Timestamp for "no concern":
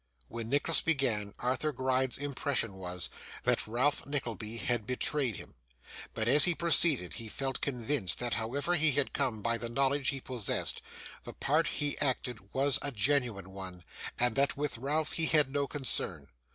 15.51-16.29